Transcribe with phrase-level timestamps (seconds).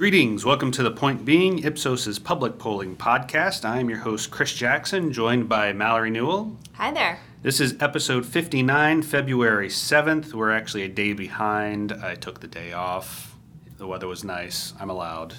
[0.00, 0.46] Greetings.
[0.46, 3.66] Welcome to the Point Being, Ipsos's public polling podcast.
[3.66, 6.56] I am your host, Chris Jackson, joined by Mallory Newall.
[6.72, 7.18] Hi there.
[7.42, 10.32] This is episode 59, February 7th.
[10.32, 11.92] We're actually a day behind.
[11.92, 13.36] I took the day off.
[13.76, 14.72] The weather was nice.
[14.80, 15.34] I'm allowed.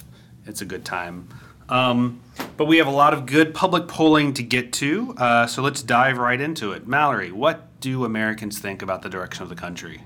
[0.46, 1.28] It's a good time.
[1.68, 2.22] Um,
[2.56, 5.82] but we have a lot of good public polling to get to, uh, so let's
[5.82, 6.86] dive right into it.
[6.88, 10.04] Mallory, what do Americans think about the direction of the country?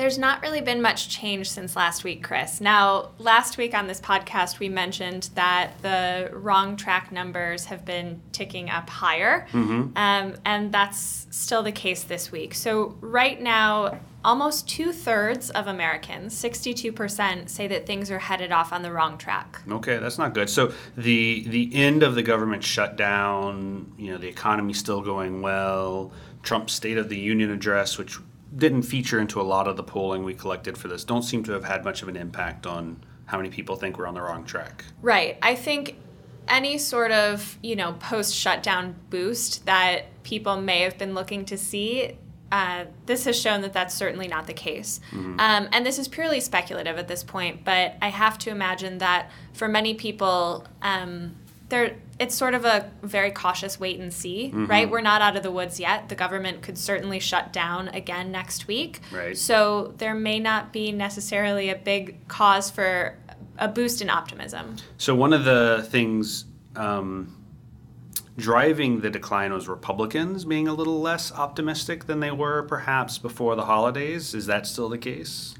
[0.00, 2.58] There's not really been much change since last week, Chris.
[2.58, 8.22] Now, last week on this podcast, we mentioned that the wrong track numbers have been
[8.32, 9.94] ticking up higher, mm-hmm.
[9.98, 12.54] um, and that's still the case this week.
[12.54, 18.72] So, right now, almost two thirds of Americans, 62%, say that things are headed off
[18.72, 19.60] on the wrong track.
[19.70, 20.48] Okay, that's not good.
[20.48, 26.10] So the the end of the government shutdown, you know, the economy still going well.
[26.42, 28.18] Trump's State of the Union address, which
[28.56, 31.52] didn't feature into a lot of the polling we collected for this don't seem to
[31.52, 34.44] have had much of an impact on how many people think we're on the wrong
[34.44, 34.84] track.
[35.02, 35.38] Right.
[35.40, 35.96] I think
[36.48, 41.56] any sort of, you know, post shutdown boost that people may have been looking to
[41.56, 42.16] see
[42.52, 45.00] uh, this has shown that that's certainly not the case.
[45.12, 45.38] Mm-hmm.
[45.38, 49.30] Um, and this is purely speculative at this point, but I have to imagine that
[49.52, 51.36] for many people, um,
[51.70, 54.66] there it's sort of a very cautious wait and see, mm-hmm.
[54.66, 54.90] right?
[54.90, 56.10] We're not out of the woods yet.
[56.10, 59.00] The government could certainly shut down again next week.
[59.10, 59.36] Right.
[59.36, 63.16] So there may not be necessarily a big cause for
[63.58, 64.76] a boost in optimism.
[64.98, 66.44] So one of the things
[66.76, 67.34] um,
[68.36, 73.56] driving the decline was Republicans being a little less optimistic than they were perhaps before
[73.56, 74.34] the holidays.
[74.34, 75.54] Is that still the case?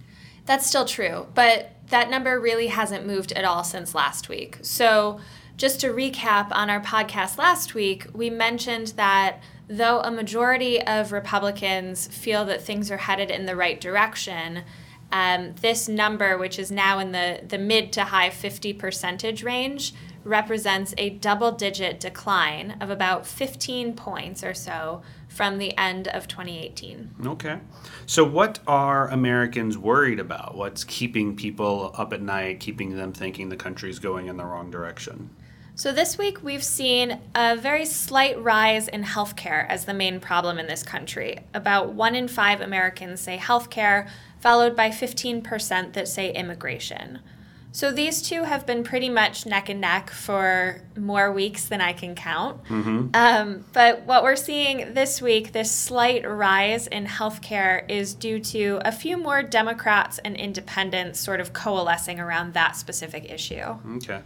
[0.44, 4.58] That's still true, but that number really hasn't moved at all since last week.
[4.62, 5.20] So
[5.60, 11.12] just to recap on our podcast last week, we mentioned that though a majority of
[11.12, 14.62] Republicans feel that things are headed in the right direction,
[15.12, 19.92] um, this number, which is now in the, the mid to high 50 percentage range,
[20.24, 26.26] represents a double digit decline of about 15 points or so from the end of
[26.26, 27.16] 2018.
[27.26, 27.58] Okay.
[28.06, 30.54] So, what are Americans worried about?
[30.54, 34.70] What's keeping people up at night, keeping them thinking the country's going in the wrong
[34.70, 35.28] direction?
[35.80, 40.58] So, this week we've seen a very slight rise in healthcare as the main problem
[40.58, 41.38] in this country.
[41.54, 44.06] About one in five Americans say healthcare,
[44.40, 47.20] followed by 15% that say immigration.
[47.72, 51.94] So, these two have been pretty much neck and neck for more weeks than I
[51.94, 52.62] can count.
[52.64, 53.08] Mm-hmm.
[53.14, 58.82] Um, but what we're seeing this week, this slight rise in healthcare, is due to
[58.84, 63.78] a few more Democrats and independents sort of coalescing around that specific issue.
[63.96, 64.20] Okay.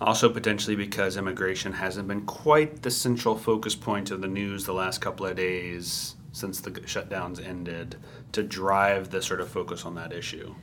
[0.00, 4.72] Also, potentially because immigration hasn't been quite the central focus point of the news the
[4.72, 7.96] last couple of days since the shutdowns ended
[8.32, 10.54] to drive the sort of focus on that issue.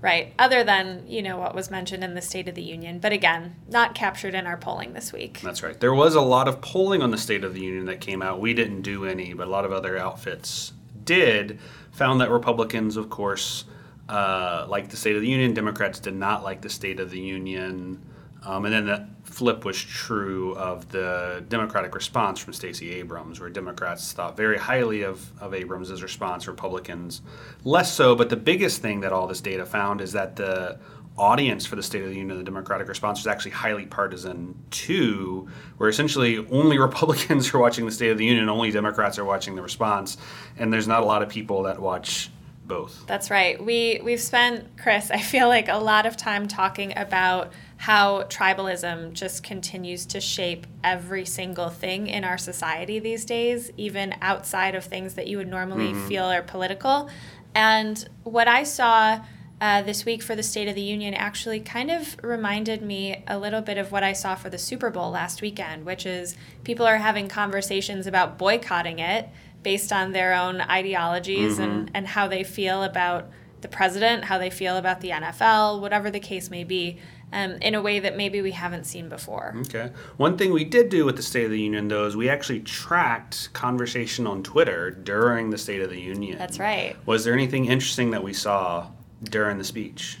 [0.00, 0.34] Right.
[0.38, 3.56] Other than, you know, what was mentioned in the State of the Union, but again,
[3.68, 5.40] not captured in our polling this week.
[5.40, 5.78] That's right.
[5.80, 8.38] There was a lot of polling on the State of the Union that came out.
[8.38, 11.58] We didn't do any, but a lot of other outfits did.
[11.92, 13.64] Found that Republicans, of course,
[14.08, 15.54] uh, liked the State of the Union.
[15.54, 18.04] Democrats did not like the State of the Union.
[18.44, 23.50] Um, and then the flip was true of the Democratic response from Stacey Abrams, where
[23.50, 27.22] Democrats thought very highly of, of Abrams' response, Republicans
[27.64, 28.14] less so.
[28.14, 30.78] But the biggest thing that all this data found is that the
[31.18, 35.48] audience for the State of the Union, the Democratic response, was actually highly partisan too,
[35.78, 39.54] where essentially only Republicans are watching the State of the Union, only Democrats are watching
[39.54, 40.16] the response,
[40.58, 42.30] and there's not a lot of people that watch
[42.66, 43.06] both.
[43.06, 43.62] That's right.
[43.62, 49.12] We we've spent, Chris, I feel like a lot of time talking about how tribalism
[49.12, 54.84] just continues to shape every single thing in our society these days, even outside of
[54.84, 56.08] things that you would normally mm-hmm.
[56.08, 57.08] feel are political.
[57.54, 59.20] And what I saw
[59.60, 63.38] uh, this week for the State of the Union actually kind of reminded me a
[63.38, 66.86] little bit of what I saw for the Super Bowl last weekend, which is people
[66.86, 69.28] are having conversations about boycotting it
[69.62, 71.62] based on their own ideologies mm-hmm.
[71.62, 73.30] and, and how they feel about
[73.62, 76.98] the president, how they feel about the NFL, whatever the case may be
[77.32, 79.54] um, in a way that maybe we haven't seen before.
[79.62, 79.90] Okay.
[80.16, 82.60] One thing we did do with the State of the Union, though, is we actually
[82.60, 86.38] tracked conversation on Twitter during the State of the Union.
[86.38, 86.96] That's right.
[87.06, 88.88] Was there anything interesting that we saw
[89.24, 90.18] during the speech?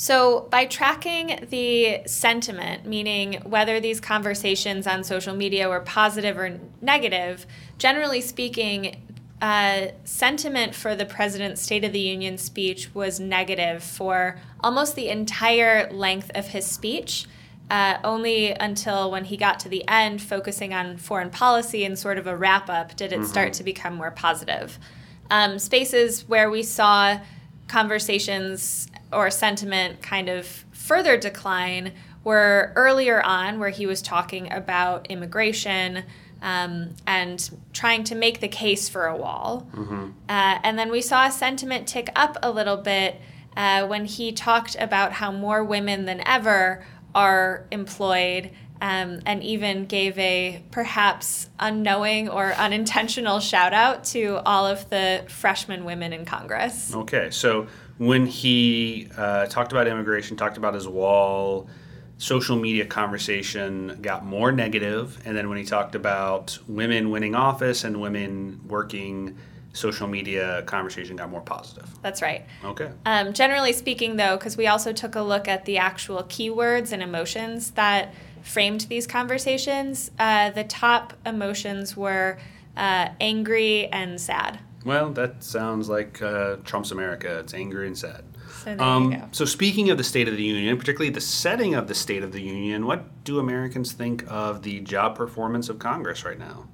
[0.00, 6.60] So, by tracking the sentiment, meaning whether these conversations on social media were positive or
[6.80, 7.46] negative,
[7.78, 9.07] generally speaking,
[9.40, 15.08] uh, sentiment for the president's State of the Union speech was negative for almost the
[15.08, 17.26] entire length of his speech.
[17.70, 22.16] Uh, only until when he got to the end, focusing on foreign policy and sort
[22.16, 23.28] of a wrap up, did it mm-hmm.
[23.28, 24.78] start to become more positive.
[25.30, 27.20] Um, spaces where we saw
[27.66, 31.92] conversations or sentiment kind of further decline
[32.24, 36.04] were earlier on, where he was talking about immigration.
[36.40, 39.68] Um, and trying to make the case for a wall.
[40.28, 43.20] Uh, and then we saw a sentiment tick up a little bit
[43.56, 48.50] uh, when he talked about how more women than ever are employed
[48.80, 55.24] um, and even gave a perhaps unknowing or unintentional shout out to all of the
[55.28, 56.94] freshman women in Congress.
[56.94, 57.66] Okay, so
[57.98, 61.68] when he uh, talked about immigration, talked about his wall,
[62.18, 67.84] social media conversation got more negative, and then when he talked about women winning office
[67.84, 69.36] and women working,
[69.72, 71.88] social media conversation got more positive.
[72.02, 72.44] That's right.
[72.64, 72.90] Okay.
[73.06, 77.02] Um, generally speaking, though, because we also took a look at the actual keywords and
[77.02, 78.12] emotions that
[78.42, 82.38] framed these conversations, uh, the top emotions were
[82.76, 84.58] uh, angry and sad.
[84.84, 87.40] Well, that sounds like uh, Trump's America.
[87.40, 88.24] It's angry and sad.
[88.64, 89.28] So there Um, you go.
[89.32, 92.32] so, speaking of the State of the Union, particularly the setting of the State of
[92.32, 96.66] the Union, what do Americans think of the job performance of Congress right now?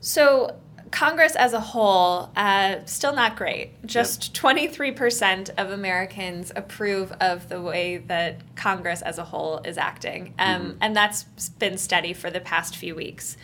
[0.00, 0.56] So,
[0.92, 3.84] Congress as a whole, uh, still not great.
[3.84, 10.32] Just 23% of Americans approve of the way that Congress as a whole is acting.
[10.38, 11.24] Um, And that's
[11.58, 13.36] been steady for the past few weeks.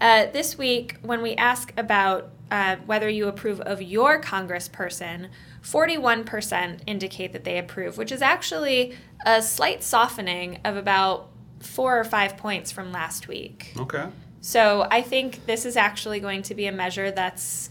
[0.00, 5.28] Uh, this week, when we ask about uh, whether you approve of your congressperson,
[5.70, 11.28] 41% indicate that they approve, which is actually a slight softening of about
[11.60, 13.72] four or five points from last week.
[13.76, 14.06] Okay.
[14.40, 17.70] So I think this is actually going to be a measure that's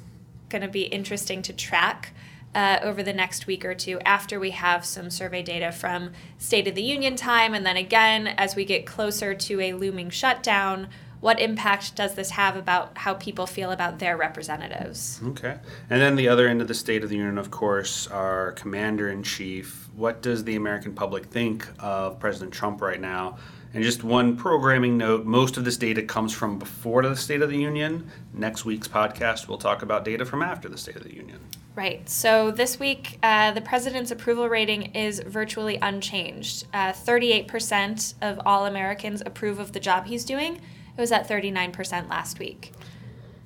[0.50, 2.14] going to be interesting to track
[2.54, 6.68] uh, over the next week or two after we have some survey data from State
[6.68, 7.54] of the Union time.
[7.54, 12.31] And then again, as we get closer to a looming shutdown, what impact does this
[12.31, 15.19] have about how people feel about their representatives?
[15.24, 15.58] Okay.
[15.90, 19.10] And then the other end of the State of the Union, of course, our commander
[19.10, 19.90] in chief.
[19.96, 23.38] What does the American public think of President Trump right now?
[23.74, 27.50] And just one programming note most of this data comes from before the State of
[27.50, 28.10] the Union.
[28.34, 31.40] Next week's podcast, we'll talk about data from after the State of the Union.
[31.75, 32.10] Right.
[32.10, 36.66] So this week, uh, the president's approval rating is virtually unchanged.
[36.74, 40.60] Uh, 38% of all Americans approve of the job he's doing.
[40.98, 42.74] It was at 39% last week.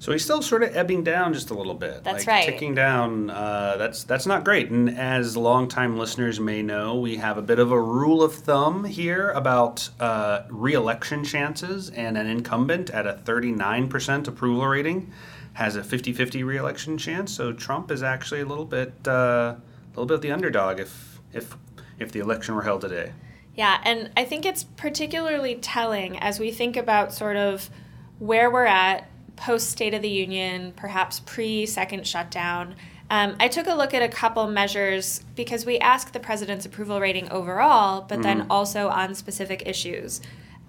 [0.01, 2.03] So he's still sort of ebbing down just a little bit.
[2.03, 2.45] That's like right.
[2.45, 3.29] Ticking down.
[3.29, 4.71] Uh, that's that's not great.
[4.71, 8.83] And as longtime listeners may know, we have a bit of a rule of thumb
[8.83, 15.11] here about uh, re-election chances, and an incumbent at a 39% approval rating
[15.53, 17.31] has a 50-50 re-election chance.
[17.31, 19.57] So Trump is actually a little bit uh, a
[19.91, 21.55] little bit of the underdog if if
[21.99, 23.11] if the election were held today.
[23.61, 27.69] Yeah, and I think it's particularly telling as we think about sort of
[28.17, 32.73] where we're at post State of the Union, perhaps pre second shutdown.
[33.11, 36.99] Um, I took a look at a couple measures because we ask the president's approval
[36.99, 40.21] rating overall, but then also on specific issues.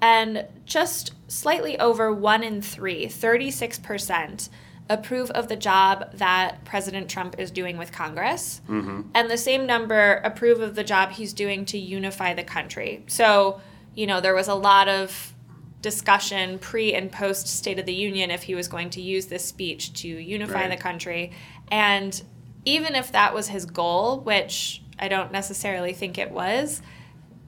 [0.02, 4.50] And just slightly over one in three, 36%,
[4.90, 8.61] approve of the job that President Trump is doing with Congress.
[8.69, 9.02] Mm-hmm.
[9.14, 13.05] And the same number approve of the job he's doing to unify the country.
[13.06, 13.61] So,
[13.94, 15.34] you know, there was a lot of
[15.81, 19.44] discussion pre and post State of the Union if he was going to use this
[19.44, 20.70] speech to unify Right.
[20.70, 21.32] the country.
[21.70, 22.23] And
[22.64, 26.82] even if that was his goal, which I don't necessarily think it was,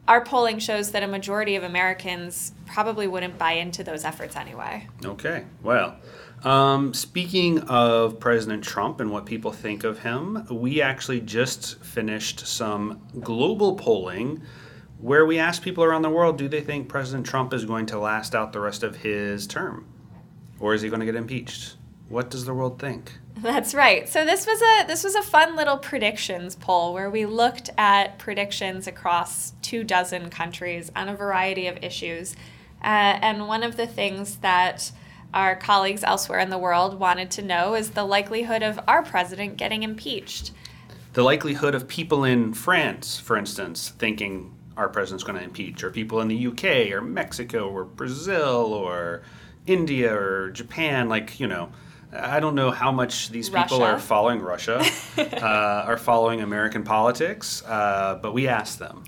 [0.09, 4.88] our polling shows that a majority of Americans probably wouldn't buy into those efforts anyway.
[5.05, 5.97] Okay, well,
[6.45, 12.47] um, speaking of President Trump and what people think of him, we actually just finished
[12.47, 14.43] some global polling
[14.99, 17.99] where we asked people around the world do they think President Trump is going to
[17.99, 19.87] last out the rest of his term?
[20.61, 21.77] Or is he going to get impeached?
[22.09, 23.13] What does the world think?
[23.37, 24.09] That's right.
[24.09, 28.19] So this was a this was a fun little predictions poll where we looked at
[28.19, 32.37] predictions across two dozen countries on a variety of issues.
[32.83, 34.93] Uh, and one of the things that
[35.35, 39.57] our colleagues elsewhere in the world wanted to know is the likelihood of our president
[39.57, 40.53] getting impeached.
[41.12, 45.91] The likelihood of people in France, for instance, thinking our president's going to impeach, or
[45.91, 49.23] people in the UK, or Mexico, or Brazil, or
[49.67, 51.71] India, or Japan, like, you know,
[52.12, 53.95] I don't know how much these people Russia.
[53.95, 54.85] are following Russia,
[55.19, 59.05] uh, are following American politics, uh, but we asked them.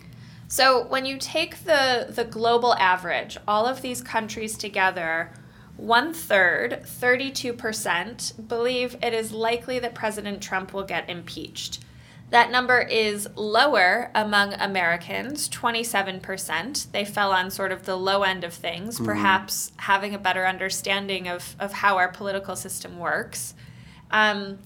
[0.48, 5.32] So when you take the the global average, all of these countries together,
[5.76, 11.80] one third, 32%, believe it is likely that President Trump will get impeached.
[12.30, 16.90] That number is lower among Americans, 27%.
[16.90, 21.28] They fell on sort of the low end of things, perhaps having a better understanding
[21.28, 23.54] of, of how our political system works.
[24.10, 24.58] Um,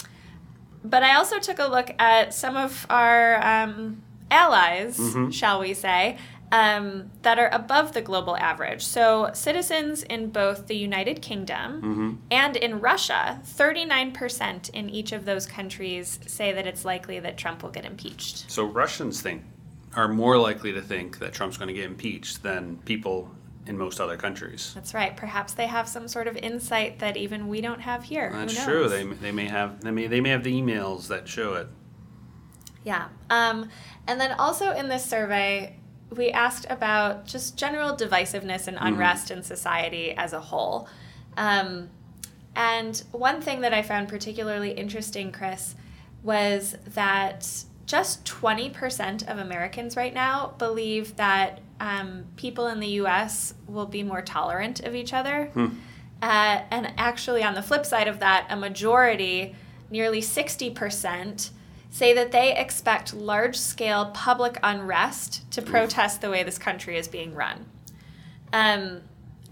[0.83, 4.99] but I also took a look at some of our um, allies,
[5.31, 6.17] shall we say,
[6.53, 8.85] um, that are above the global average.
[8.85, 15.47] So, citizens in both the United Kingdom and in Russia, 39% in each of those
[15.47, 18.51] countries say that it's likely that Trump will get impeached.
[18.51, 19.43] So Russians think
[19.95, 23.31] are more likely to think that Trump's going to get impeached than people
[23.67, 24.73] in most other countries.
[24.75, 25.17] That's right.
[25.17, 28.31] Perhaps they have some sort of insight that even we don't have here.
[28.33, 28.89] That's true.
[28.89, 31.69] They, they may have they may they may have the emails that show it.
[32.85, 33.09] Yeah.
[33.29, 33.69] Um,
[34.07, 35.77] and then also in this survey,
[36.11, 40.89] we asked about just general divisiveness and unrest in society as a whole.
[41.37, 41.91] Um,
[42.57, 45.75] and one thing that I found particularly interesting, Chris,
[46.23, 53.55] was that just 20% of Americans right now believe that um, people in the US
[53.67, 55.51] will be more tolerant of each other.
[56.23, 59.57] Uh, and actually, on the flip side of that, a majority,
[59.91, 61.51] nearly 60%,
[61.91, 67.09] say that they expect large scale public unrest to protest the way this country is
[67.09, 67.67] being run.
[68.53, 69.03] Um,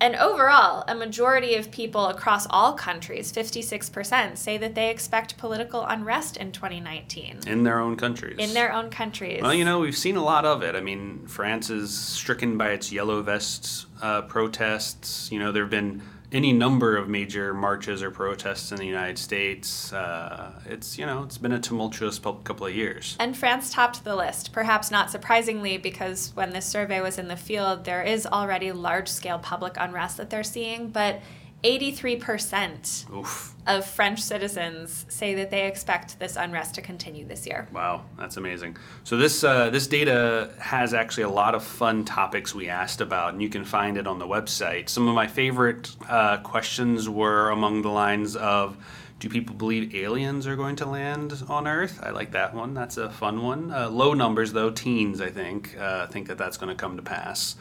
[0.00, 5.84] and overall, a majority of people across all countries, 56%, say that they expect political
[5.84, 8.36] unrest in 2019 in their own countries.
[8.38, 9.42] in their own countries.
[9.42, 10.76] Well, you know, we've seen a lot of it.
[10.76, 15.32] I mean, France is stricken by its yellow vests uh, protests.
[15.32, 19.18] You know, there have been any number of major marches or protests in the United
[19.18, 19.92] States.
[19.92, 23.16] Uh, it's you know, it's been a tumultuous couple of years.
[23.18, 27.36] And France topped the list, perhaps not surprisingly, because when this survey was in the
[27.36, 30.88] field, there is already large scale public unrest that they're seeing.
[30.88, 31.20] But
[31.64, 33.54] 83% Oof!
[33.66, 37.66] of French citizens say that they expect this unrest to continue this year.
[37.72, 38.76] Wow, that's amazing.
[39.02, 43.32] So this uh, this data has actually a lot of fun topics we asked about,
[43.32, 44.88] and you can find it on the website.
[44.88, 48.76] Some of my favorite uh, questions were among the lines of.
[49.18, 51.98] Do people believe aliens are going to land on Earth?
[52.00, 52.72] I like that one.
[52.72, 53.72] That's a fun one.
[53.72, 57.02] Uh, low numbers, though, teens, I think, uh, think that that's going to come to
[57.02, 57.56] pass.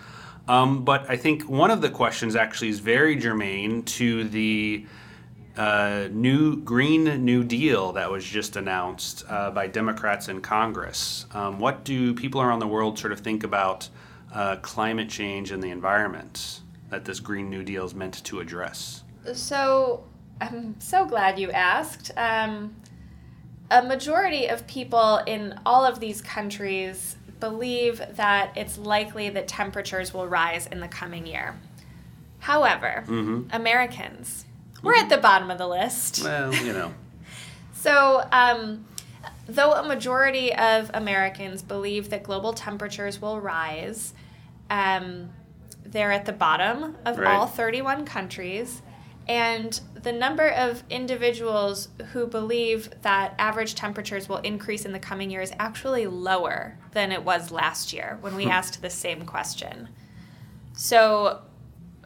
[0.48, 4.86] Um, but I think one of the questions actually is very germane to the
[5.58, 11.26] uh, new Green New Deal that was just announced uh, by Democrats in Congress.
[11.34, 13.90] Um, what do people around the world sort of think about
[14.34, 19.04] uh, climate change and the environment that this Green New Deal is meant to address?
[19.34, 20.04] So
[20.40, 22.12] I'm so glad you asked.
[22.16, 22.76] Um,
[23.70, 30.14] a majority of people in all of these countries believe that it's likely that temperatures
[30.14, 31.60] will rise in the coming year.
[32.40, 33.04] However,
[33.52, 34.46] Americans,
[34.84, 36.24] we're at the bottom of the list.
[36.24, 36.94] Well, you know,
[37.74, 38.86] So, um,
[39.48, 44.14] though a majority of Americans believe that global temperatures will rise,
[44.70, 45.30] um,
[45.86, 47.36] they're at the bottom of Right.
[47.36, 48.82] all 31 countries.
[49.28, 55.30] And the number of individuals who believe that average temperatures will increase in the coming
[55.30, 59.90] year is actually lower than it was last year when we asked the same question.
[60.72, 61.42] So,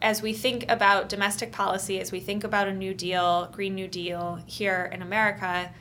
[0.01, 3.87] as we think about domestic policy, as we think about a New Deal, Green New
[3.87, 5.71] Deal here in America,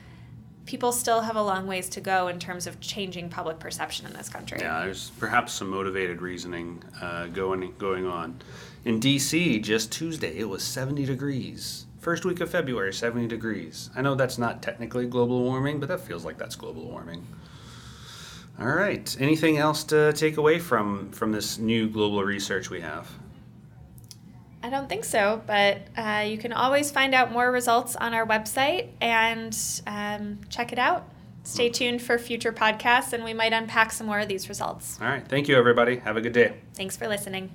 [0.67, 4.13] people still have a long ways to go in terms of changing public perception in
[4.13, 4.59] this country.
[4.61, 8.39] yeah, there's perhaps some motivated reasoning uh, going going on.
[8.85, 11.87] In D.C., just Tuesday, it was 70 degrees.
[12.01, 13.91] First week of February, 70 degrees.
[13.95, 17.27] I know that's not technically global warming, but that feels like that's global warming.
[18.59, 19.15] All right.
[19.19, 23.07] Anything else to take away from from this new global research we have?
[24.63, 28.25] I don't think so, but uh, you can always find out more results on our
[28.25, 29.55] website and
[29.85, 31.07] um, check it out.
[31.43, 34.99] Stay tuned for future podcasts, and we might unpack some more of these results.
[35.01, 35.27] All right.
[35.27, 35.97] Thank you, everybody.
[35.97, 36.57] Have a good day.
[36.75, 37.51] Thanks for listening.